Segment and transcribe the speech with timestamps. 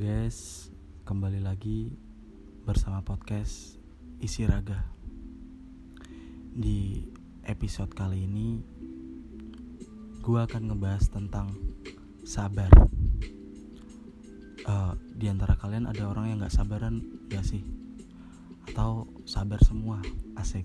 [0.00, 0.72] guys,
[1.04, 1.92] kembali lagi
[2.64, 3.76] bersama podcast
[4.16, 4.80] Isi Raga.
[6.56, 7.04] Di
[7.44, 8.64] episode kali ini,
[10.24, 11.52] gue akan ngebahas tentang
[12.24, 12.72] sabar.
[14.64, 17.60] Uh, di antara kalian ada orang yang gak sabaran gak sih?
[18.72, 20.00] Atau sabar semua,
[20.40, 20.64] asik.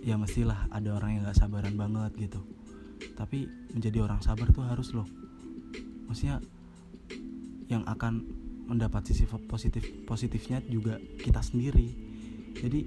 [0.00, 2.40] Ya mestilah ada orang yang gak sabaran banget gitu.
[3.12, 3.44] Tapi
[3.76, 5.08] menjadi orang sabar tuh harus loh.
[6.08, 6.40] Maksudnya
[7.72, 8.28] yang akan
[8.68, 11.88] mendapat sisi positif positifnya juga kita sendiri.
[12.52, 12.80] Jadi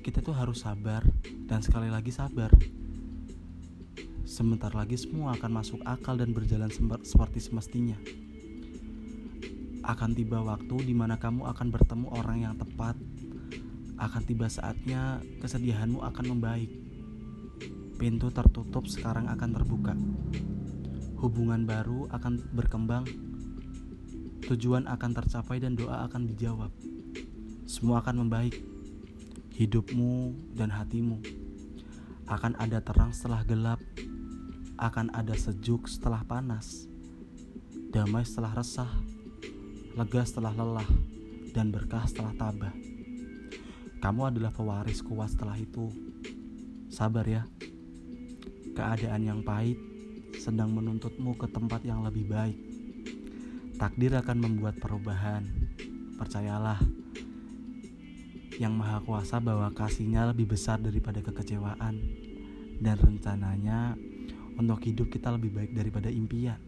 [0.00, 1.04] kita tuh harus sabar
[1.44, 2.48] dan sekali lagi sabar.
[4.28, 6.68] Sebentar lagi semua akan masuk akal dan berjalan
[7.04, 7.96] seperti semestinya.
[9.88, 12.96] Akan tiba waktu di mana kamu akan bertemu orang yang tepat.
[13.96, 16.70] Akan tiba saatnya kesedihanmu akan membaik.
[17.96, 19.96] Pintu tertutup sekarang akan terbuka.
[21.18, 23.08] Hubungan baru akan berkembang
[24.48, 26.72] Tujuan akan tercapai dan doa akan dijawab.
[27.68, 28.56] Semua akan membaik.
[29.58, 31.20] Hidupmu dan hatimu
[32.28, 33.80] akan ada terang setelah gelap,
[34.76, 36.84] akan ada sejuk setelah panas,
[37.88, 38.92] damai setelah resah,
[39.96, 40.88] lega setelah lelah,
[41.56, 42.72] dan berkah setelah tabah.
[43.98, 45.88] Kamu adalah pewaris kuat setelah itu.
[46.92, 47.48] Sabar ya.
[48.76, 49.80] Keadaan yang pahit
[50.38, 52.77] sedang menuntutmu ke tempat yang lebih baik.
[53.78, 55.46] Takdir akan membuat perubahan.
[56.18, 56.82] Percayalah,
[58.58, 61.94] yang maha kuasa bahwa kasihnya lebih besar daripada kekecewaan
[62.82, 63.94] dan rencananya
[64.58, 66.58] untuk hidup kita lebih baik daripada impian.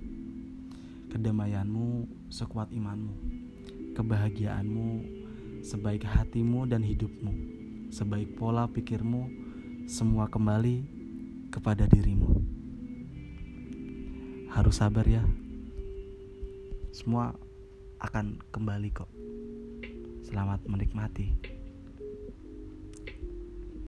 [1.11, 3.14] Kedamaianmu sekuat imanmu,
[3.98, 4.91] kebahagiaanmu
[5.67, 7.33] sebaik hatimu dan hidupmu,
[7.91, 9.27] sebaik pola pikirmu,
[9.91, 10.86] semua kembali
[11.50, 12.39] kepada dirimu.
[14.55, 15.27] Harus sabar ya
[17.00, 17.32] semua
[18.04, 19.08] akan kembali kok.
[20.20, 21.59] Selamat menikmati.